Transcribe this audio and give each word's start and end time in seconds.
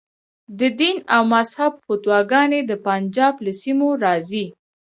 د 0.59 0.61
دین 0.79 0.97
او 1.15 1.21
مذهب 1.35 1.73
فتواګانې 1.85 2.61
د 2.65 2.71
پنجاب 2.85 3.35
له 3.45 3.51
سیمو 3.61 3.89
راځي. 4.03 4.45